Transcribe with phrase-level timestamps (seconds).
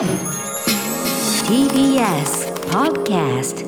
[0.00, 0.08] TBS
[2.70, 3.66] Podcast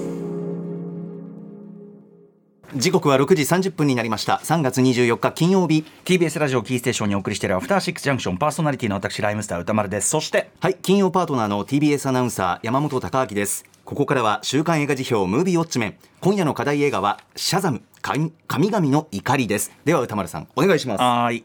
[2.74, 4.40] 時刻は6時30分になりました。
[4.42, 5.84] 3月24日金曜日。
[6.06, 10.08] TBS ラジオキーステーションにお送りしているアフターシックスジャンクションパーソナリティの私ライムスター歌丸です。
[10.08, 13.66] そしてはい金曜パートナーの TBS アナウンサー山本貴明です。
[13.84, 15.96] ここからは週刊映画辞表ムービーウォッチメン。
[16.22, 19.70] 今夜の課題映画はシャザム神神々の怒りです。
[19.84, 21.02] では歌丸さんお願いします。
[21.02, 21.44] はーい。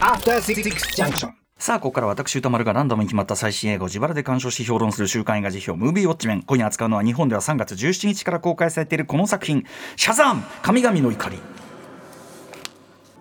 [0.00, 1.37] After Six Junction.
[1.58, 9.64] さあここから私歌丸がランダムに決まった最新映画を自腹で鑑賞し評論する週刊映画辞表ムービーウォッチメン今夜扱うのは日本では3月17日から公開されているこの作品
[9.96, 11.38] 「シャザム神々の怒り」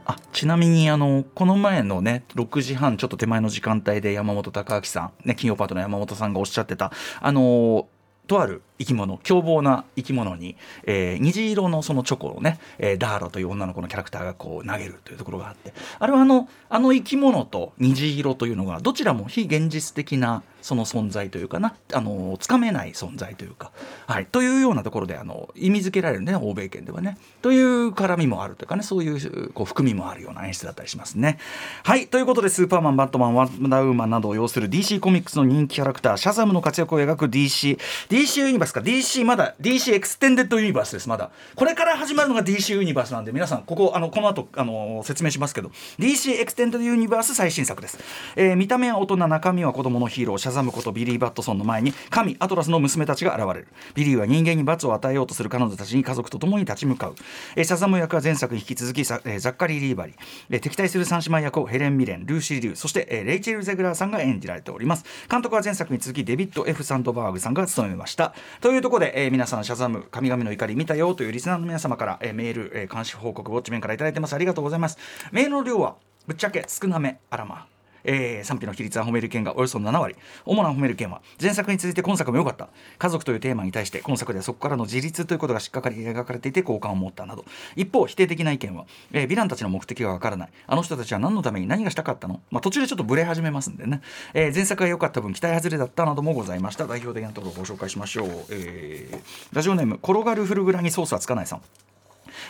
[0.06, 7.88] あちなみにあのこの前のね6時半ちょっと手前の時間帯で山本隆明さん、ね、金曜パートの山本さんがおっしゃってたあの
[8.28, 23.72] とある生き物凶暴な生き物に、えー虹色のそのチョコをね、えーダーロという女の子のキャラクターがこう投げるというところがあってあれはあのあの生き物と虹色というのがどちらも非現実的なその存在というかなあのつかめない存在というか、
[24.06, 31.38] はい、というようなところであの意味付けられるね欧米圏ではねという絡みもあるというかねそういうこう含みもあるような演出だったりしますね。
[31.84, 41.32] はいということでスーパーマンバットマンワンダーウーマンなどを擁する DC コミックスの人気キャラクターシャザムの活躍を描く DC DC ユニバースか DC まだ DC エクステンデッドユニバースですまだ。
[41.56, 45.72] これから始まるのが DC ユニバースなんで皆さんここあのこの後あの説明しますけど。
[45.98, 47.98] DC エクステンデッドユニバース最新作です、
[48.36, 53.68] えー見た目は大人中身は子供のヒーローシャザムことビリー・バットソンの前に神アトラスの娘たちが現れる。
[53.96, 57.16] ビリーは人間に罰を与えようとする彼女たちに家族と共に立ち向かう、
[57.56, 60.16] えーシャザム役は前作に引き続きさ、えーザッカリー・リーヴァイ、
[60.50, 65.06] えー敵対する三姉妹役をヘレン・ミレンルーシー・リュウそして、えーレイチェル・ゼグラーさんが演じられております。
[65.30, 68.34] 監督は前作に続きデビッド・ F・ サンドバーグさんが務めました。
[68.62, 74.34] というところで、えー皆さんシャザム神々の怒り見たよというリスナーの皆様から、えーメール、えー監視報告ウォッチメンからいただいてます。
[74.34, 74.98] ありがとうございます。
[75.32, 77.68] メールの量はぶっちゃけ少なめあらま
[78.08, 80.16] えー賛否の比率は褒める件がおよそ7割。
[80.46, 82.70] 主な褒める件は前作に続いて今作も良かった。
[82.98, 87.46] 家族というテーマに対して今作ではそこからの自立ということがしっかり描かれていて好感を持ったなど。
[87.76, 90.50] 一方否定的な意見は、えーヴィランたちの目的がわからない。
[90.66, 94.02] あの人たちは何のために何がしたかったの、まあ、途中でちょっとブレ始めますんでね、
[94.34, 96.88] えー前作が良かった分期待外れだったなどもございました。
[96.88, 99.18] 代表的なところをご紹介しましょう、えー
[99.54, 101.62] ラジオネーム転がるフルグラにソースはつかないさん。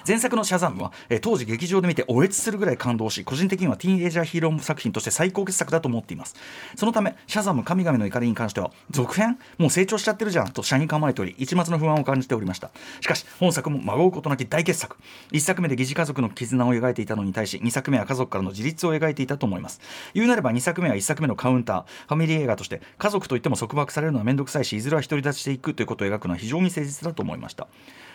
[0.07, 6.35] 前作のシャザムは、え当時劇場で見ておえつするぐらい感動し個人的にはティーンエイジャーヒーロー作品として最高傑作だと思っています。
[6.75, 12.71] そのためシャザム神々の怒りに関しては続編もう成長しちゃってるじゃんと社に構えており一抹の不安を感じておりました。
[13.01, 14.97] しかし本作も孫うことなき大傑作。
[15.31, 19.81] 1作目で疑似家族の絆を描いていたのに対し2作目は家族からの自立を描いていたと思います。
[20.13, 21.77] 言うなれば2作目は1作目のカウンター。
[22.07, 27.67] ファミリー映画として家族といっても束縛されるのは面倒くさいしいずれは独り立ちしていくということを描くのは非常に誠実だと思いました。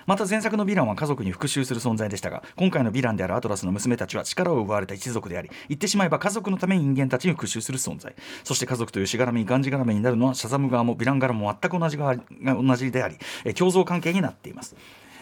[0.07, 8.15] また前作のヴィランは家族に復讐する存在でしたが今回のヴィランであるアトラスの娘たちは力を奪われた一族であり言ってしまえば家族のために人間たちに復讐する存在。
[8.45, 12.23] そして家族というしがらみにがんじがらめになるのはシャザム側もヴィラン側も全く同じ側が
[12.55, 13.17] 同じであり、
[13.55, 14.77] 共存関係になっています。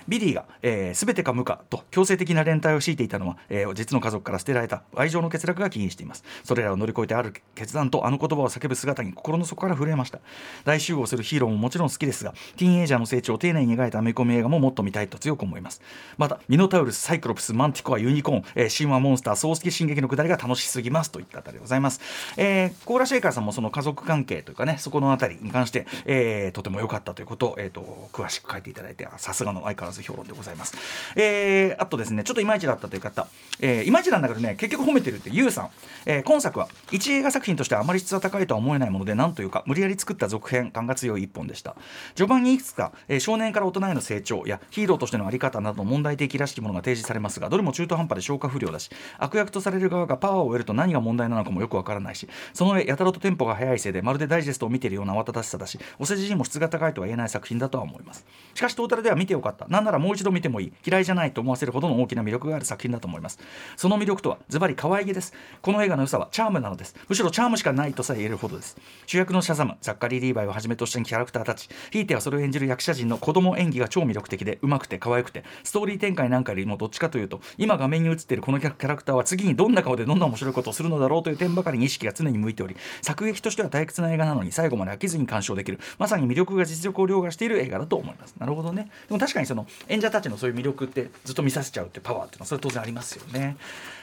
[0.08, 6.24] ビリーが、えー、全てか無かと強制的な連帯を強いていたのは、えー実の家族から捨てられた愛情の欠落が起因しています。
[6.44, 10.18] それらを乗り越えてある決断とあの言葉を叫ぶ姿に心の底から震えました。
[10.64, 15.80] 大集合するヒーローももちろん好きですがティーンエイジャーの成長を丁寧に描いたアメコミ映画ももっと見たいと強く思います。
[16.18, 22.00] またミノタウルスサイクロプスマンティコアユニコーン、えー神話モンスター葬式進撃のくだりが楽しすぎますといったあたりでございます、
[22.36, 30.76] えーコーラシェイカーさんもその家族関係というかねそこのあたりに関して、えーとても良かったということを、えー、と詳しく書いていただいてさすがの相変わらず評論でございます。
[31.16, 33.26] えーあとですねちょっといまいちだったという方、
[33.60, 35.70] えーいまいちなんだけどね結局褒めてるってゆうさん、
[36.06, 41.74] えー今作は一映画作品としてあまり質は高いとは思えないものでなんというか無理やり作った続編感が強い一本でした。
[42.14, 58.24] 序盤にいくつか、えー少年から大人への成長やヒーローとしての在り方など問題的らしきものが提示されますがどれも中途半端で消化不良だし悪役とされる側がパワーを得ると何が問題なのかもよくわからないしその上やたらとテンポが速いせいでまるでダイジェストを見ているような慌ただしさだしお世辞にも質が高いとは言えない作品だとは思います。
[58.54, 59.66] しかしトータルでは見てよかった。
[59.84, 63.38] ならもう一度見てもいい嫌いじゃないと思わせるほどの大きな魅力がある作品だと思います。
[63.76, 65.32] その魅力とはズバリ可愛げです。
[65.62, 66.94] この映画の良さはチャームなのです。
[67.08, 68.76] むしろチャームしかないとさえ言えるほどです。
[69.06, 71.68] 主役のシャザムザッカリー・リーバイをはじめとしたキャラクターたち。
[71.90, 88.34] ひいてはそれを演じる役者陣の子供演技が超魅力的で上手くて可愛くてストーリー展開なんかよりもどっちかというと今画面に映っているこのキャラクターは次にどんな顔でどんな面白いことをするのだろうという点ばかりに意識が常に向いており作劇としては退屈な映画なのに最後まで飽きずに鑑賞できるまさに魅力が実力を凌駕している映画だと思います。
[88.38, 88.90] なるほどね。
[89.08, 93.56] でも確かにその演者たちのそういう魅力ってずっと見させちゃうってパワーっていうのはそれ当然ありますよね。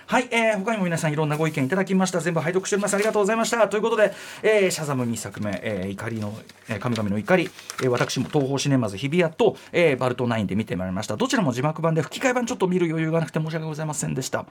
[0.08, 2.22] はい、えー、他にも皆さんいろんなご意見いただきました。
[2.22, 2.94] 全部拝読しております。
[2.94, 3.68] ありがとうございました。
[3.68, 6.34] ということで、えー、シャザム2作目、えー、怒りの、
[6.70, 7.50] えー、神々の怒り、
[7.84, 11.18] えー、私も東宝シネマズ日比谷と、えー、バルトナインで見てまいりました。
[11.18, 14.46] どちらも字幕版で吹き替え版ちょっと見る余裕がなくて申し訳ございませんでした。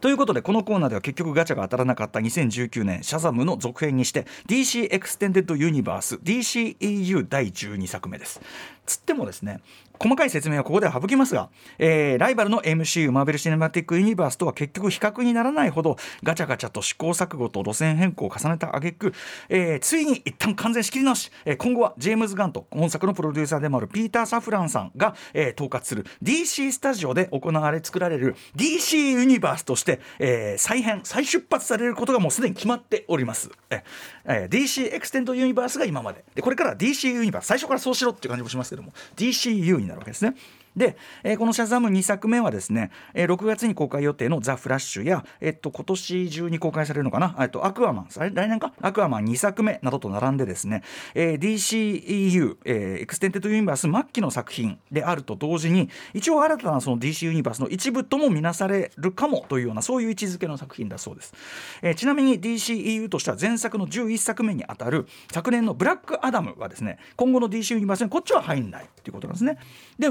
[0.00, 8.40] ということでこのコーナーでは結局ガチャが当たらなかった2019年シャザムの続編にして DC エクステンデッドユニバース DCEU 第12作目です。
[8.86, 9.60] つってもですね
[9.98, 19.12] 細かい説明はここでは省きますが、えー、ライバルの MCU マーベル・シネマティック・ユニバースとは結局比較にならないほどガチャガチャと試行錯誤と路線変更を重ねた挙句、
[19.48, 36.24] えー、ついに一旦完全仕切り直し、えー、今後はジェームズ・ガンと本作のプロデューサーでもあるピーター・サフランさんが、えー、統括する DC スタジオで行われ作られる DC ユニバースとして、えー、再編再出発されることがもうすでに決まっております、えー、DC エクステンドユニバースが今まで。
[36.34, 40.34] でこれから DC ユニバース最初からそうしろっていう感じもしますけども DCU にになるわけですね。
[40.78, 48.72] で、えー、この「シャザム」2作目はですね、えー、6月に公開予定の「ザ・フラッシュ」やえっと、今年中に公開されるのかな、えっと、アクアマン来年か？
[48.80, 50.82] アクアマン2作目などと並んでですね、
[51.14, 61.34] えー、DCEU、えー、エクステンテッドユニバース末期の作品であると同時に一応新たなその DC ユニバースの一部とも見なされるかもというようなそういう位置づけの作品だそうです、
[61.82, 69.58] えー、ちなみに DCEU としては前作の11作目にあたる昨年の「ブラックアダム」はですね今後の DC ユニバースにこっちは入んないっていうことなんですね。
[69.98, 70.10] で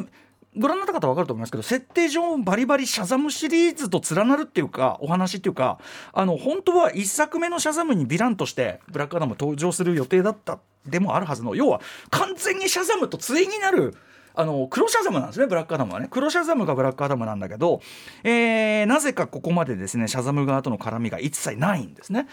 [0.57, 5.79] ご覧になった方は分かると思いますけど設定上バリバリシャザムシリーズと連なるっていうかお話っていうか
[6.13, 10.59] あの本当は1作目のシャザムにヴィランとしてブラックアダム登場する予定だった。
[10.85, 11.81] でもあるはずの要は
[12.11, 13.95] 完全にシャザムと対になる
[14.33, 16.07] あの黒シャザムなんですねブラックアダムはね。
[16.09, 17.81] 黒シャザムがブラックアダムなんだけど、
[18.23, 22.27] えー、なぜかここまでですねシャザム側との絡みが一切ないんですね。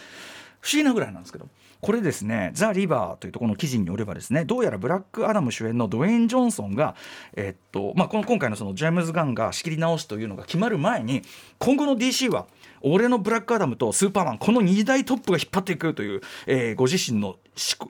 [0.64, 1.46] 不思議なぐらいなんですけど
[1.82, 6.94] これですね「ザ・リバー」というとこの記事によればですねどうやらブラックアダム主演のドウェイン・ジョンソンが、
[7.36, 11.20] えっとまあ、この今回のそのジェームズ・ガンが仕切り直しというのが決まる前に
[11.58, 12.46] 今後の DC は
[12.80, 17.36] 俺のブラックアダムとスーパーマンこの2大トップが引っ張っていくという、えー、ご自身の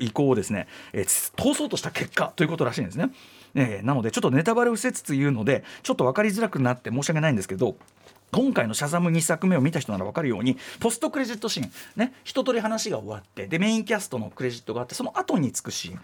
[0.00, 1.04] 意向をですね、えー、
[1.40, 3.10] 通そうとした結果ということらしいんですね。
[3.54, 7.76] えー、なのでちょっとネタバレを伏せつつ言うのでちょっと分かりづらくなって申し訳ないんですけど
[8.34, 16.00] 今回の「シャザム」2作目を見た人なら分かるようにポストクレジットシーンね一通り話が終わってでメインキャストのクレジットがあってその後につくシーン。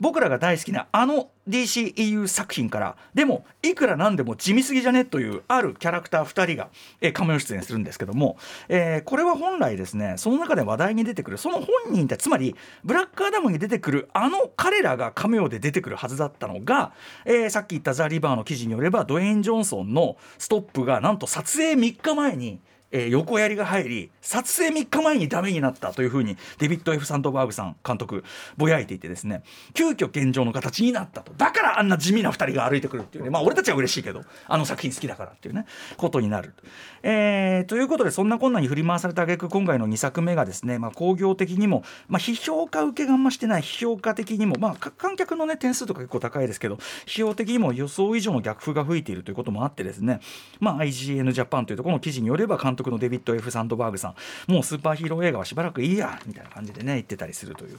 [0.00, 6.70] 僕らが大好きなあの DCEU 作品からでもいくらなんでも地味すぎじゃねというあるキャラクター2人が、
[7.00, 8.36] えー、カメオ出演するんですけども、
[8.68, 16.92] えー、これは本来ですねその中で話題に出てくるその本人ってつまりブラックアダムに出てくるあの彼らがカメオで出てくるはずだったのが、
[17.24, 22.60] えー、さっき言ったザ・リバーの記事によればドウェイン・ジョンソンのストップがなんと撮影3日前に
[22.94, 28.22] えー、横やりが入り撮影3日前にダメになったというふうにデビッド・ F・ サンドバーグさん監督
[28.56, 29.42] ぼやいていてですね
[29.74, 36.54] 急遽現状の形になったとだからあんな地味な2人が歩いてくるっていうねまあ俺たちは嬉しいけどあの作品好きだからっていうねことになる。
[37.02, 46.76] えー、ということでそんな困難に振り回された挙句今回の2作目がですね、まあ、興行的にも、まあ、批評家受けがんましてない批評家的にも、まあ、観客の、ね、点数とか結構高いですけど
[47.06, 50.20] 批評的にも予想以上の逆風が吹いているということもあってですね、
[50.60, 54.14] まあ、IGN ジャパンというところの記事によれば監督のデビッド・ F・ サンドバーグさ
[54.48, 57.78] んもうスーパーヒーロー映画はしばらくいいやみたいな感じでね言ってたりするという、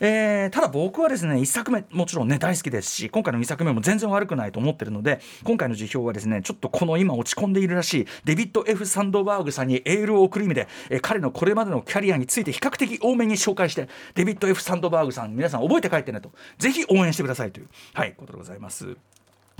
[0.00, 18.96] えー、ただ僕はですね1作目もちろんね大好きですし今回の2作目も全然悪くないと思ってるので今回の辞表はですねちょっとこの今落ち込んでいるらしいデビッド・ F・ サンドバーグさんにエールを送る意味で、えー、彼のこれまでのキャリアについて比較的多めに紹介してデビッド・ F・ サンドバーグさん皆さん覚えて帰ってねとぜひ応援してくださいという、はい、ことでございます。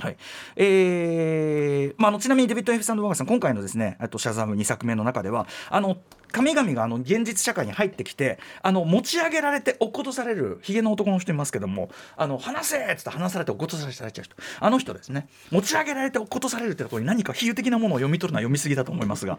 [0.00, 0.17] はい。
[0.56, 5.99] えーまあ、のちなみにデビッド・エフ・サンドバーガーさん今回のですねとシャザーム2作目の中ではあの
[6.32, 14.37] 神々があの現実社会に入ってきてあの持ち上げられて落っことされるひげの男の人いますけどもあの話せっつって話されて落っことされちゃう人。
[14.61, 15.28] あの人ですね。
[15.50, 19.38] 持ち上げられて落っことされるってところに何か比喩的なものを読み取るのは読みすぎだと思いますが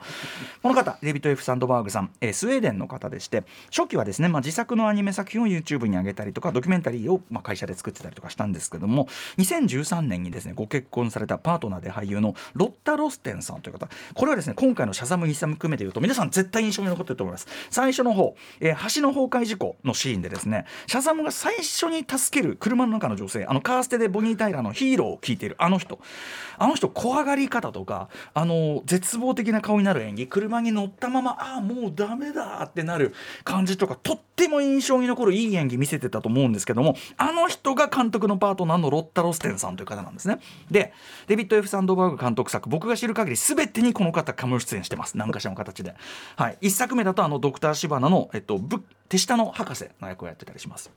[0.62, 3.44] この方デビッド・エフ・サンドバーグさん、えー、スウェーデンの方でして
[3.76, 13.88] 初期はですね、まあ、自作のアニメ作品を YouTube に上げたりとかドキュメンタリーを、まあ、会社で作ってたりとかしたんですけども2013年にですねご結婚されたパートナーで俳優のロッタ・ロステンさんという方。
[14.14, 17.48] これはですね今回のシャザム・ヒサム含めて言うと皆さん絶対印象に残ってると思います。
[17.70, 26.00] 最初の方、えー、橋の崩壊事故のシーンでですねシャザムが最初に助ける車の中の女性あのカーステでボニー・タイラーのヒーローを聞いているあの人。
[26.58, 40.40] あの人怖がり方とかあの絶望的な顔になる演技車に乗ったままああもうダメだってなる感じとかとっても印象に残るいい演技見せてたと思うんですけどもあの人が監督のパートナーのロッタ・ロステンさんという方なんですね。
[40.70, 40.94] で
[41.28, 45.18] デビッド・ F・ サンドバーグ監督作僕が知る限り全てにこの方カム出演してます。
[45.18, 45.96] 何かしらの形で、
[46.36, 48.60] はい、1作目だとあのドクター・シバナの、えっと、
[49.10, 50.92] 手下の博士の役をやってたりします。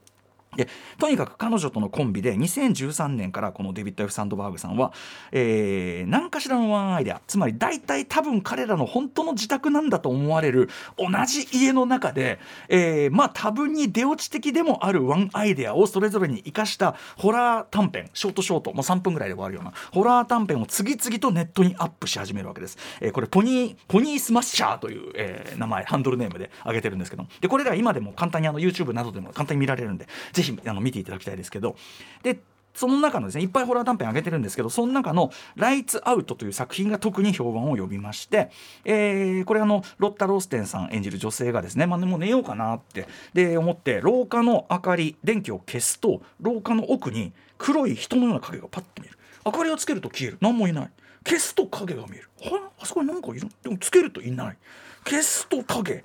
[0.57, 0.69] で
[0.99, 4.93] とにかく彼女とのコンビで2013年からこのデビッド・ F・ サンドバーグさんは、
[5.33, 22.79] えー、何かしらのワンアイデアつまり大体多分彼らの本当の自宅なんだと思われる同じ家の中で、えー、まあ多分に出落ち的でもあるワンアイデアをそれぞれに生かしたホラー短編ショートショート、まあ、3分ぐらいで終わるようなホラー短編を次々とネットにアップし始めるわけです。
[23.01, 31.77] えー、これポニーポニースマッシャーという、えー、名前ハンドルネームで挙げてるんですけどでこれら今でも簡単にあの YouTube などでも簡単に見られるんでぜひあの見ていただきたいですけど。
[32.23, 32.39] で
[32.75, 38.51] その中のですねいっぱいホラー短編上げてるんですけどその中の「ライツ・アウト」という作品が特に評判を呼びまして、
[38.85, 49.19] えー、これあのロッタ・ローステンさん演じる女性がですね、まあ、もう寝ようかなってで思って廊下の明かり電気を消すと廊下の奥に黒い人のような影がパッと見える。
[49.47, 50.39] 明かりをつけると消える。
[50.41, 50.91] 何もいない。
[51.27, 52.29] 消すと影が見える。
[52.79, 53.49] あそこに何かいる。
[53.63, 54.57] でもつけるといない。
[55.05, 56.05] 消すと影。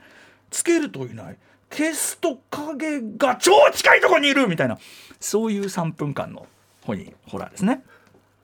[0.50, 1.38] つけるといない。
[1.72, 4.78] 消すと影が超近いとこにいるみたいな
[5.20, 6.48] そういう3分間の
[6.84, 6.94] ホ
[7.38, 7.84] ラーですね。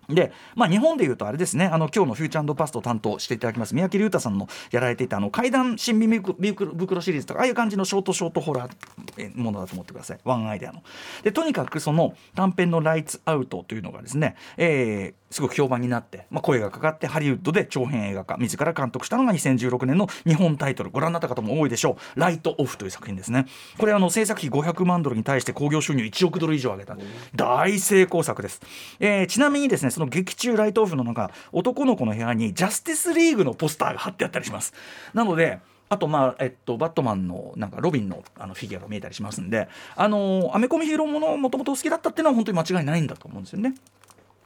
[0.09, 10.19] で、まあ、日本でいうとあれですねあの今日のフューチャーパストを担当していただきます三宅龍太さんのやられていたあの怪談新美袋シリーズとかああいう感じのショートショートホラーものだと思ってください。
[10.23, 10.83] ワンアイデアの。
[11.23, 20.89] でとにかくその短編の「ライツアウト」というのがですね、えー、すごく評判になって、まあ、声がかかってハリウッドで長編映画化自ら監督したのが2016年の日本タイトル。
[20.89, 23.45] ご覧になった方も多いでしょう「ライトオフ」という作品ですね。
[23.77, 26.95] これあの制作費500万ドルに対して興行収入1億ドル以上上げた。
[27.35, 28.61] 大成功作です、
[28.99, 34.73] えー、ちなみにですねその劇中ライトオフの中男の子の部屋にジャスティスリーグのポスターが貼ってあったりします
[35.13, 43.75] なのであと、まあ、えっと、バットマンの、なんか、ロビンの、あの、フィギュアが見えたりしますんで、あのアメコミヒーローものもともと好きだったっていうのは、本当に間違いないんだと思うんですよね。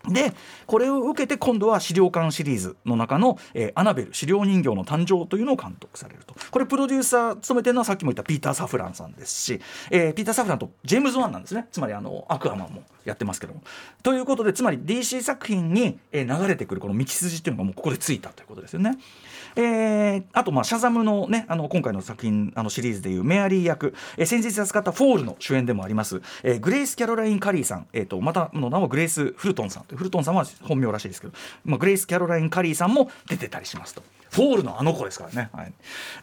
[0.09, 0.33] で
[0.65, 6.35] これを受けて今度は資料館シリーズの中の、えー、アナベル資料人形の誕生というのを監督されると。
[6.51, 9.61] これプロデューサー務めてるのはさっきも言ったピーター・サフランさんですし、
[9.91, 11.67] えー、ピーター・サフランとジェームズ・ワンなんですね。
[11.71, 13.61] つまりあのアクアマンもやってますけども。
[14.03, 18.97] ということでつまり DC 作品に、えー、流れてくるこの道筋っていうのがもうここでついたということですよね。
[19.55, 31.33] えー、あとまあシャザムのねあの今回の作品あのシリーズでいうメアリー役、えー、先日扱ったフォールの主演でもあります、えー、グレイス・キャロライン・カリーさん、えーと、またの名はグレイス・フルトンさんとフルトンさんは本名らしいですけど、
[31.65, 34.01] まあ、グレイス・キャロライン・カリーさんも出てたりしますと。
[34.31, 35.73] フォールのあの子ですからね、はい。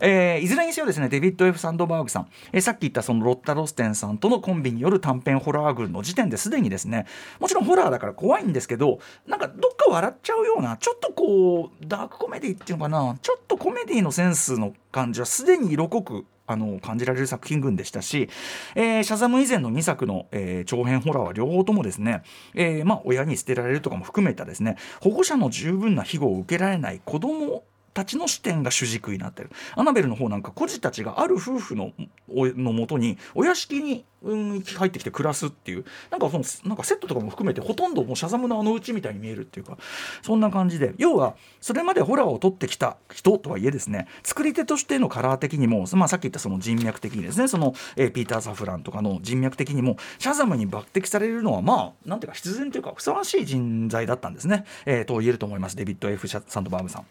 [0.01, 7.07] えー、いずれにせよですねデビッド・エフ・サンドバーグさん、えー、さっき言ったそのロッタ・ロステンさんとのコンビによる短編ホラー群の時点ですでにですね
[7.41, 18.29] もちろんホラーだから怖いんですけどなんかどっか笑っちゃうようなちょっとこうダークコメディっていうのかなちょっとコメディのセンスの感じはすでに色濃くあの感じられる作品群でしたし、
[18.75, 22.23] えー、シャザム以前の2作の、えー、長編ホラーは両方ともですね、
[22.55, 27.65] えーまあ、親に捨てられるとかも含めたですね保護者の十分な庇護を受けられない子供
[27.97, 29.51] たちの視点が主軸になってる。
[29.75, 31.93] アナベルの方なんか孤児たちがある夫婦の
[32.29, 39.79] もとにお屋敷に、うん、入ってきて暮らすっていうなんかそのなんかセットとかも含めてほとんどもうシャザムのあのうちみたいに見えるっていうか
[40.21, 44.09] そんな感じで要はそれまでホラーを撮ってきた人とはいえですね。
[44.23, 47.49] 作り手としてのカラー的にも、まあ、さっき言ったその人脈的にですね。
[47.49, 55.77] その、え、ピーター・サフランとかの人脈的にもシャザムに抜擢されるのはまあなんていうか必然というかふさわしい人材だったんですね、えー、と言えると思います。
[55.77, 57.07] デビッド・ F・ サンドバーグさん。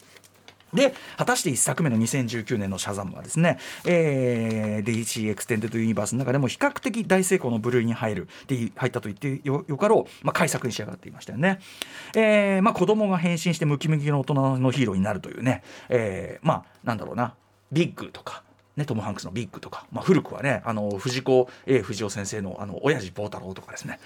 [0.75, 11.59] で果たして1作目の2019年のシャザムはですね、えー、DC エクステンデッドユニバースの中でも比較的大成功の部類に入るで入ったと言ってよかろう、まあ、快作に仕上がっていましたよね。
[12.15, 17.33] えーまあ、子供が変身してムキムキの大人のヒーローになるというね、えー、まあなんだろうな
[17.71, 18.43] ビッグとか
[18.75, 23.99] ね、トム・ハンクスのビッグとか、まあ、古くはねあの藤子 A 不二雄先生のあのオヤジ坊太郎とかですね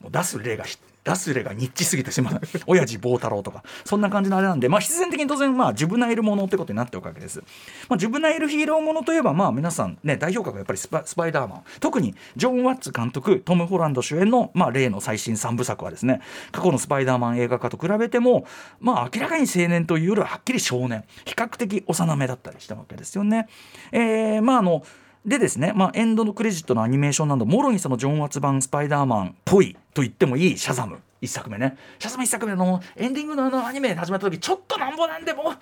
[0.00, 0.64] もう出す例が
[1.04, 2.40] 出す例がニッチすぎてしまう。
[2.66, 3.64] オヤジ坊太郎とか。
[3.84, 7.42] そんな感じのあれなんで、まあ、必然的に当然まあジュブナイルものってことになっておくわけです、
[7.88, 11.62] まあ、ジュブナイルヒーローものといえばまあ皆さんね代表格がやっぱりスパ、スパイダーマン。
[11.80, 16.20] 特にジョン・ワッツ監督トム・ホランド主演の、まあ、例の最新3部作はですね
[16.52, 18.46] 過去のスパイダーマン映画化と比べても
[18.80, 21.04] まあ明らかに青年というよりははっきり少年。
[21.24, 23.48] 比較的幼めだったりしたわけですよね。
[23.90, 24.82] えー、まああの
[25.24, 31.00] でですね、まあ、エンドのクレジットのアニメーションなどもろにそのジョン・ワッツ版スパイダーマンっぽいと言ってもいいシャザム。
[31.22, 31.76] 1作目ね。
[32.00, 35.54] シャザム1作目のエンディングのあのアニメ始まった時ちょっとなんぼなんでも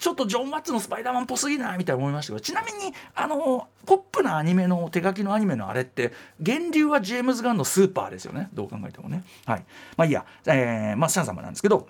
[0.00, 1.78] ちょっとジョン・ワッツのスパイダーマンっぽすぎない？
[1.78, 8.48] みたいな思いましたけどちなみにあのポップなアニメの手書きのアニメのあれって源流はジェームズ・ガンのスーパーですよね。
[8.52, 9.22] どう考えてもね。
[9.44, 9.64] はい。
[9.96, 11.86] まあいいや、えー、まあシャザムなんですけど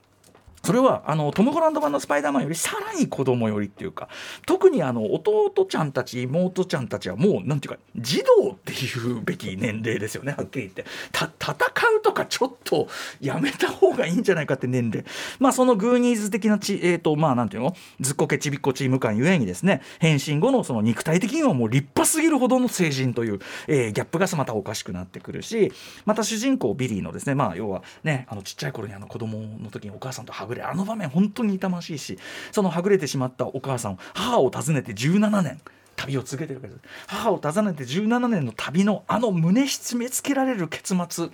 [0.67, 4.09] それはあのトム・ホランド版のスパイダーマンよりさらに子供寄りっていうか
[4.47, 10.85] 特にあの弟ちゃんたち妹ちゃんたちはもうなんていうか児童っていうべき年齢ですよねはっきり言って。
[11.13, 11.55] た戦
[11.99, 12.89] うとかちょっと
[13.21, 15.05] やめた方がいいんじゃないかって年齢。
[15.39, 17.77] まあそのグーニーズ的なち、えーっと、まあなんていうの？
[18.01, 25.73] ずっこけちびっこチーム感ゆえにですね変身後のその肉体的にはもう立派すぎるほどの成人という、えー、ギャップがまたおかしくなってくるし
[26.05, 32.19] また主人公ビリーのですねまあ要はねあのちっちゃい頃にあの子供の時にお母さんとはぐれあの場面本当に痛ましいし
[32.53, 35.61] そのはぐれてしまったお母さん母を訪ねて17年。
[35.97, 41.29] 旅を続けてるわけです母を訪ねて17年の旅のあの胸締め付けられる結末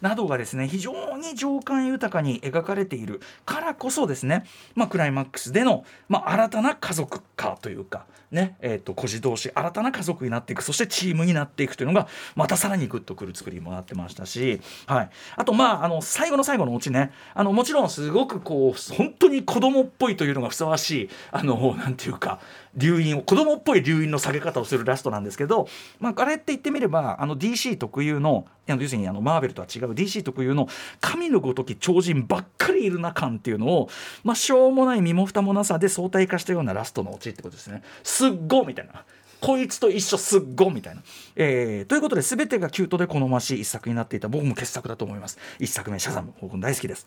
[0.00, 4.44] などがですね非常に情感豊かに描かれているからこそですね、
[4.74, 17.12] まあ、クライマックスでの、まあ、新たな家族化というかねえーと、孤児同士新たな家族になっていくそしてチームになっていくというのがまたさらにグッとくる作りもなってましたし、はい、あとまああの最後の最後のオチね。
[17.34, 22.40] あのもちろんすごくこう本当に子供っぽいというのがふさわしいあのなんていうか
[22.76, 25.68] 留飲を子供っぽい留飲の下げ方をするラストなんですけど、
[25.98, 30.68] まあ、あれって言ってみればあの DC 特有の要するにあのマーベルとは違う DC 特有の
[31.00, 33.88] 神のごとき超人ばっかりいるな感っていうのを、
[34.24, 37.82] まあ、しょうもない身も蓋もなさで相対化したようなラストのオチってことですね。
[38.02, 39.04] すっごみたいな。
[39.40, 41.02] こいつと一緒すっごみたいな。
[41.36, 45.38] えー、ということで全てがキュートで好ましい一作になっていた僕も傑作だと思います。
[45.58, 47.06] 一作目シャザム僕も大好きです。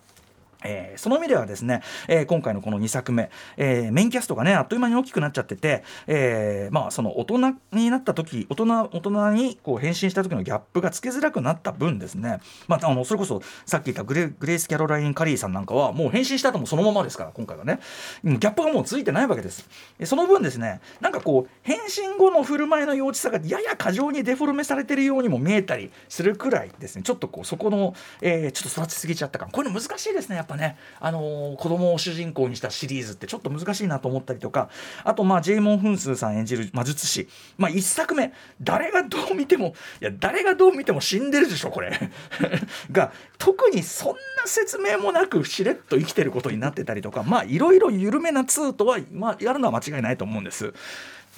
[0.64, 7.38] えー、その意味ではですね、えー、今回のこの2作目、えー、メインキャストがねあっという間に大きくなっちゃってて、え、まあその大人
[7.72, 17.80] になった時大人大人にこう変身した時のギャップがつけづらくなった分ですね、まあ、あのそれこそさっき言ったグレグレイス・キャロライン・カリーさんなんかはもう変身した後もそのままですから今回はね。
[18.24, 19.68] ギャップがもうついてないわけです。
[20.04, 27.04] その分ですねなんかこう変身後の振る舞いの幼稚さがやや過剰にデフォルメされてるようにも見えたりするくらいですね。
[27.04, 34.70] ちょっとこうそこの、え、ちょっと育ちすぎちゃったかこういうの難しいですねぱねあのー、子供を主人公にしたシリーズってちょっと難しいなと思ったりとか
[35.04, 37.30] あとまあジェイモン・フンスーさん演じる魔術師。
[37.58, 41.98] まあ1作目誰がどう見てもいや誰がどう見ても死んでるでしょこれ。
[42.92, 50.74] が特にそんな説明もなくしれっと生きてることになってたりとかまあいろいろ緩めな2とは、まあ、やるのは間違いないと思うんです。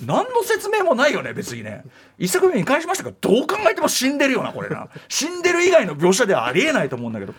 [0.06, 1.84] 何の説明もないよね別にね。
[2.18, 4.88] 一作目に返しましたがどう考えても死んでるよなこれな。
[5.10, 7.34] 死んでる以外の描写ではありえないと思うんだけど。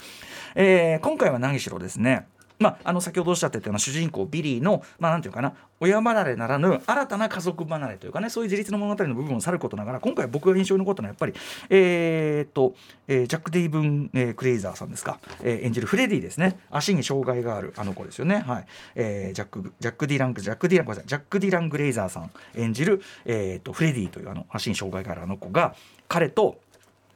[0.54, 2.26] えー、今回は何しろですね
[2.62, 11.35] まあ、あの先ほどおっしゃってたような主人公ビリーの、まあ、なんていうかな親離れならぬ新たな家族離れというかねそういう自立の物語の部分もさることながら今回僕が印象に残ったのはやっぱり
[11.71, 12.75] えー、っと、
[13.09, 16.59] えー、ジャック・ディラン、えー、グレイザーさんですか、えー、演じるフレディですね。
[16.71, 18.44] 足に障害があるあの子ですよね。
[18.47, 25.75] はい、えー、ジャックジャック・ディランジャック・ディランごめんなさいジャック・ディラン・グレイザーさん演じる、えー、っとフレディというあの足に障害があるあの子が
[26.09, 26.59] 彼と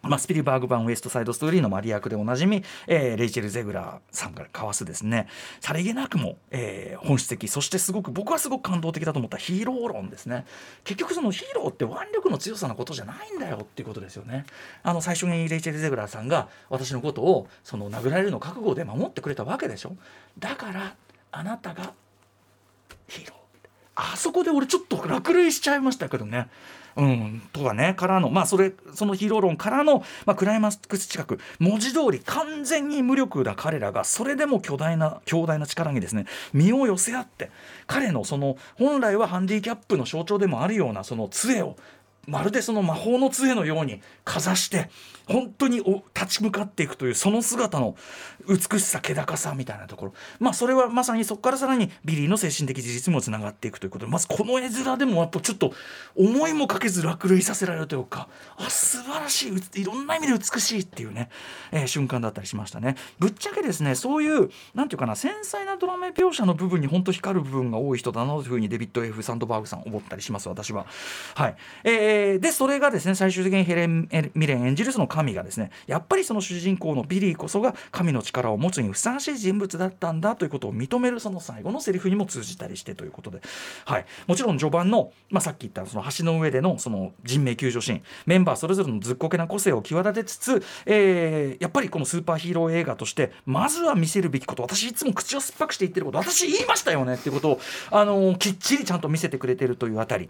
[0.09, 5.29] まあ、スピルバーグ版ウエストサイドストーリーのマリア役でおなじみ、えー、レイチェル・ゼグラーさんから交わすですね。
[5.61, 10.47] さりげなくも、えー、本質的そしてすごく僕はすごく感動的だと思ったヒーロー論ですね。
[10.85, 14.45] 結局そのヒーローって腕力の強さのことじゃないんだよっていうことですよね。
[14.83, 19.97] あの最初にレイチェル・ゼグラーさんが私のことをその殴られるの覚悟で守ってくれたわけでしょ。
[20.39, 20.95] だから
[21.33, 21.93] あなたが
[23.09, 23.37] ヒーロー。
[23.97, 26.49] あそこで俺ちょっと落雷しちゃいましたけどね。
[26.97, 37.51] うん、とかねからのまあそれそのヒーロー論からの、まあ、クライマックス近く文字通り完全に無力な彼らがそれでも巨大な強大な力にですね身を寄せ合って
[37.87, 41.77] 彼のその本来はハンディキャップの象徴でもあるようなその杖を
[42.27, 44.91] まるでその魔法の杖のようにかざして
[45.27, 47.97] 本当にお立ち向かっていくというその姿の
[48.49, 50.15] 美しさ気高さみたいなところ。
[50.39, 54.07] まあそれはまさにそこからさらにビリーの精神的自立もつながっていくということ。
[54.07, 55.73] でまずこの絵面でもやっぱちょっと
[56.15, 61.29] 思いもかけず落雷させられるというかあ素晴らしいいろんな意味で美しいっていうね、
[61.73, 62.97] えー、瞬間だったりしましたね。
[63.19, 70.87] ぶっちゃけですねそういうなんていうかな繊細なドラマ描写の部分に本当光る部分が多い人だなというふうにデビッド・ F・ サンドバーグさん思ったりします私は。
[71.35, 71.57] はい。
[71.85, 83.41] えー、でそれがですね最終的にヘレン・ミレン演じるその神がですねやっぱりその主人公のビリーこそが神の力を持つにふさわしい人物だったんだということを認めるその最後のセリフにも通じたりしてということで、
[83.87, 88.03] はい、もちろん序盤の、まあ、さっき言ったその橋の上でのその人命救助シーン。
[88.27, 94.63] メンバーそれぞれのずっこけな個性を際立てつつ、えー、やっぱりこのスーパーヒーロー映画としてまずは見せるべきこと。
[94.63, 96.19] 私いつも口を酸っぱくして言ってること。
[96.19, 100.29] 私言いましたよねっていうことを、あのー、きっちりちゃんと見せてくれてるというあたり。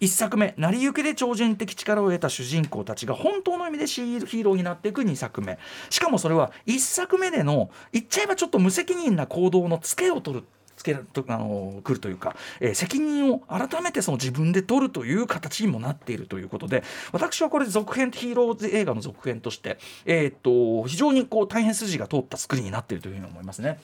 [0.00, 5.58] 1作目成り行きで超人的力を得た主人公たちが本当の意味でヒーローになっていく2作目
[5.90, 10.44] しかもそれは1作目での言っちゃえばちょっと無責任な行動のツケを取る
[10.78, 23.80] つけるとあの来るというか、えー、責任を改めてその自分で取るという形にもなっているということで私はこれ続編ヒーロー映画の続編として、えー、っと非常にこう大変筋が通った作りになっているというふうに思いますね。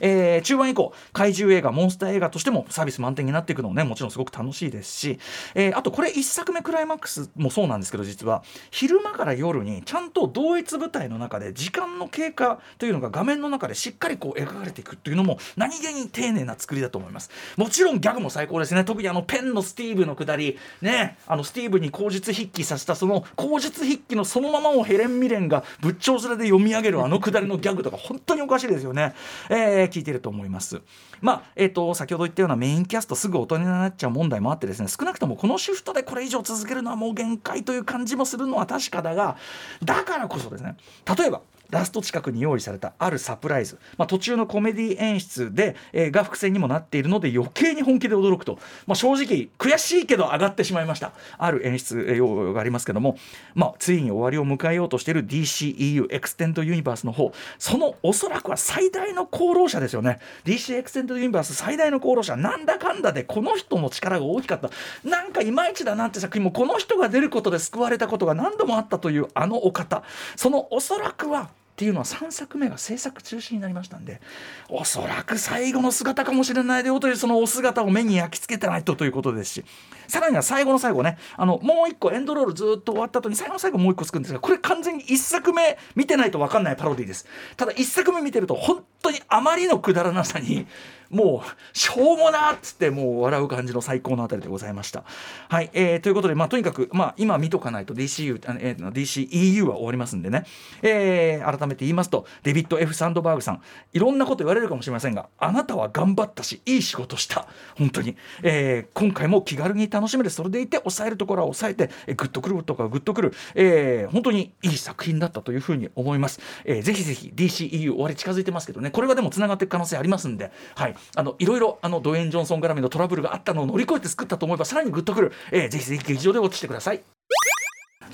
[0.00, 5.18] えー中盤以降怪獣映画モンスター映画としてもサービス満点になっていくのもねもちろんすごく楽しいですし、
[5.54, 17.30] えーあとこれ1作目クライマックスもそうなんですけど実は昼間から夜にちゃんと同一舞台の中で時間の経過というのが画面の中でしっかりこう描かれていくというのも何気に丁寧な作りだと思います。
[17.56, 18.84] もちろんギャグも最高ですね。
[18.84, 29.14] 特にあのペンのスティーブのくだりねあのスティーブに口述筆記させたその口述筆記のそのままをヘレン・ミレンが仏頂面で読み上げるあのくだりのギャグとか本当におかしいですよね、
[29.50, 30.80] えー聞いてると思います。
[31.20, 39.36] まあえっ、と先ほど言ったようなメインキャストすぐ大人になっちゃう問題もあってですね少なくともこのシフトでこれ以上続けるのはもう限界という感じもするのは確かだが
[39.82, 40.76] だからこそですね
[41.16, 41.42] 例えば
[41.72, 51.12] ラスト近くに用意されたあるサプライズ、まあ、途中のコメディ演出で、えーが伏線にもなっているので余計に本気で驚くと、まあ、正直悔しいけど上がってしまいました。
[51.38, 53.16] ある演出用語がありますけども、
[53.54, 57.32] まあ、ついに終わりを迎えようとしている DCEU エクステンドユニバースの方。
[57.58, 60.20] そのおそらくは最大の功労者ですよね。
[60.44, 62.36] DC エクステンドユニバース最大の功労者。
[62.36, 64.70] なんだかんだでこの人の力が大きかった。
[65.08, 70.02] なんかいまいちだなって作品もこの人が出ることで救われたことが何度もあったというあのお方。
[70.36, 74.20] そのおそらくはっていうのは3作目が制作中止になりましたんで
[74.68, 79.64] おそらく最後の姿かもしれないでよというそのお姿を目に焼き付けてないとということですし
[80.06, 87.26] さらには最後の最後ねあのもう1個エンドロールずっと終わった後に最後の最後もう1個つくんですがこれ完全に1作目見てないと分かんないパロディです。
[87.56, 90.66] ただ1作目見てると本当にあまりのくだらなさに
[91.12, 95.04] もうしょうもなっつってもう笑う感じの最高のあたりでございました。
[95.48, 100.44] はい、えーということで、まあ、とにかく、まあ、今見とかないと DCU あの DCEU は終わりますんでね、
[100.82, 103.60] えー改めて言いますとデビッド・ F・ サンドバーグさん
[103.92, 107.46] いろんなこと言われるかもしれませんがあなたは頑張ったしいい仕事した。
[107.76, 118.90] 本当に、えー今回も気軽に楽しめるそれでいて抑えるところは抑えて、えーグッとくるとかグッとくる、えー本当にいい作品だったというふうに思います、えーぜひぜひ DCEU 終わり近づいてますけどね。
[118.90, 127.02] これはでもつながっていく可能性ありますんで、はい、あのいろいろあのドウェイン・ジョンソン絡みのトラブルがあったのを乗り越えて作ったと思えばさらにグッとくる、えーぜひぜひ劇場で落ちてください。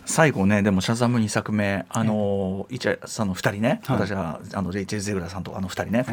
[0.05, 3.97] 最後ねでもシャザム2作目あのイチャさんの2人ね、はい。
[3.99, 6.05] 私はあのレイチェル・ゼグラさんとあの2人ね、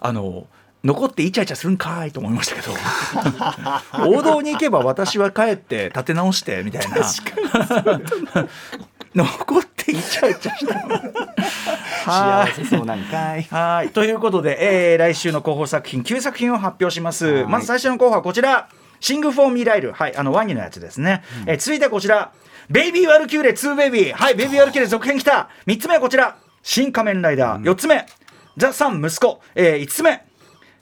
[0.00, 0.46] あの
[0.84, 2.74] 残ってイチャイチャするんかいと思いましたけど。
[4.06, 6.96] 王道に行けば私は帰って立て直してみたいな
[9.14, 10.74] 残ってイチャイチャした
[12.46, 13.42] 幸せそうなんかい。
[13.44, 13.88] はい。
[13.90, 17.44] ということで、えー来週の候補作品9作品を発表します。
[17.46, 18.68] まず最初の候補はこちら
[19.00, 20.16] 「シング・フォー・ミー、ライル」はい。
[20.16, 22.32] あのワニのやつですね、えー続いてはこちら
[22.70, 24.34] 「ベイビー・ワルキューレ2ベイビー」はい。
[24.34, 25.48] ベイビー・ワルキューレ続編きた。
[25.66, 28.06] 3つ目はこちら「シン・仮面ライダー」4つ目
[28.56, 30.24] 「ザ・サン息子」え5つ目。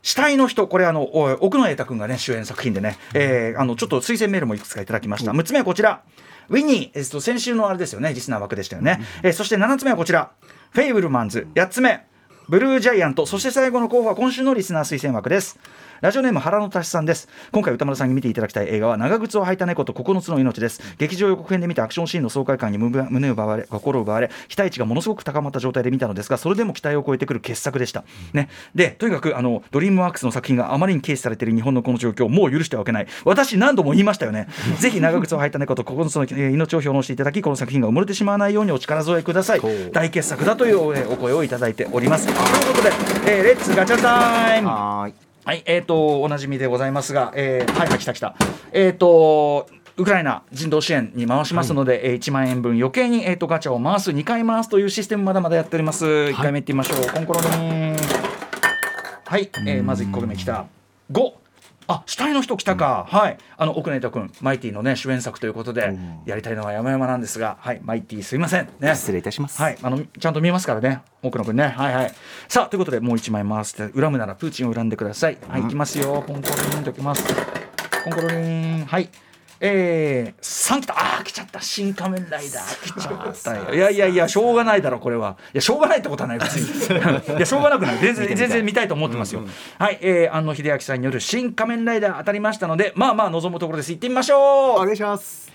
[0.05, 0.67] 死体の人。
[0.67, 6.01] これあのお奥野瑛太君がね主演作品でね、えーあのちょっと推薦メールもいくつかいただきました、6つ目はこちら
[6.49, 10.33] ウィニー、えっと、先週のあれですよねリスナー枠でしたよね、えーそして7つ目はこちら。
[10.71, 12.07] フェイブルマンズ8つ目。
[12.49, 15.59] ブルージャイアントそして最後の候補は今週のリスナー推薦枠です。
[16.03, 17.29] ラジオネーム原野達さんです。
[17.53, 20.83] 今回歌丸さんに見ていただきたい映画は長靴を履いた猫と9つの命です。
[20.99, 33.07] 劇場予告編で見たアクションシーンの爽快感に胸胸を奪われ心を奪われ期待値がものすごく高まった状態で見たのですがそれでも期待を超えてくる傑作でした、ね、でとにかくあのドリームワークスの作品があまりに軽視されている日本のこの状況をもう許してはおけない。
[33.25, 34.49] 私何度も言いましたよね。
[34.81, 39.61] ぜひ長靴を履いた猫と9つのえー命を奉納していただきこの作品が埋もれてしまわないようにお力添えください。
[39.93, 42.27] 大傑作だというえーお声をいただいております。
[42.27, 42.39] という
[42.75, 42.91] ことで、
[43.39, 48.35] えーレッツガチャタイムはーいはい、えー、とおなじみでございますが、えーはいはい来た来た。
[48.73, 57.97] えっ、とウクライナ人道支援に回しますので、えー1万円分余計に、えー、とガチャを回す2回回すというシステムまだまだやっております1回目いってみましょう、コンコロリン。
[59.25, 60.67] はい、えーまず1個目来た。
[61.11, 61.42] 5
[61.89, 71.69] あ死体の人来たか、はいあの奥根太君マイティのね主演作ということで、やりたいのは山々なんですがはいマイティすいませんね失礼いたしますはい、あのちゃんと見えますからね、奥野くんね。
[71.69, 72.15] はいはい。
[72.49, 75.39] さあ、ということで、もう一枚回して、恨むならプーチンを恨んでください。
[75.49, 76.23] はい、いきますよ。
[76.27, 77.25] コンコロリンときます。
[78.05, 78.85] コンコロリン。
[78.87, 79.09] はい。
[79.65, 81.61] えー、3来たあー来ちゃった。
[81.61, 82.83] 新仮面ライダー。
[82.83, 83.75] 来ちゃったよ。
[83.75, 85.37] いやいやいやしょうがないだろこれは。
[85.55, 86.67] いやしょうがないってことはない別に。
[87.39, 87.99] いやしょうがなくない。
[87.99, 89.45] 全然全然見たいと思ってますよ、
[89.79, 93.93] はい、えー、安野秀明さんによる新仮面ライダー当たりましたのでまあまあ望むところです。
[93.93, 94.81] 行ってみましょう。
[94.81, 95.53] お願いします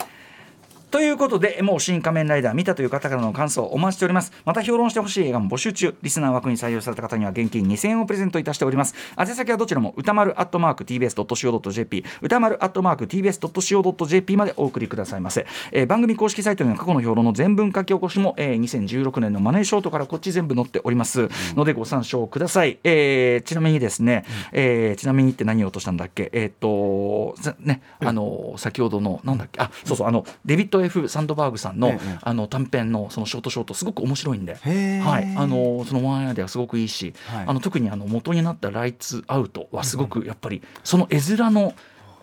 [0.90, 4.32] ということでもう新仮面ライダー見たという方からの感想お待ちしております。
[4.46, 5.94] また評論してほしい映画も募集中。
[6.02, 8.96] リスナー枠に採用された方には現金2000円をプレゼントいたしております。
[9.20, 21.28] 宛先はどちらも歌丸アットマーク TBS.CO.JP 歌丸アットマーク TBS.CO.JP までお送りくださいませ、えー番組公式サイトには過去の評論の全文書き起こしも、えー2016年のマネーショートからこっち全部載っております。
[21.56, 24.24] のでご参照ください、えーちなみにですね、
[24.54, 26.30] えーちなみにって何を落としたんだっけ？
[26.32, 29.60] えーっとざねあの先ほどのなんだっけ？
[29.62, 32.20] あそうそうあのデビッドト・ F・ サンドバーグさんの,、ええ。
[32.22, 37.46] あの短編のそのショートショートすごく面白いんで、はい、あのそのワンアイデアすごくいいし、はい。
[37.48, 41.74] あの特にあの元になった「ライツ・アウト」はすごくやっぱりその絵面の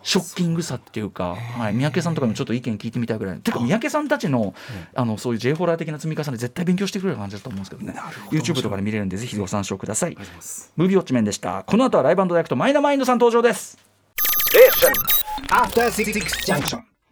[0.03, 3.39] ショッキングさっていうか、はい、三宅さんとかにもちょっと意見聞いてみたいぐらい。
[3.39, 4.53] てか三宅さんたちの
[4.93, 7.99] あのそういう J ホラー的な積み重ね絶対勉強してくれる感じだと思うんですけどね。
[8.29, 10.17] YouTube とかで見れるんでぜひご参照ください。
[10.75, 11.63] ムービーウォッチメンでした。
[11.63, 13.77] この後はライブダイレクトマイナマインドさん登場です。
[15.49, 16.13] After Six
[16.45, 16.94] Junction.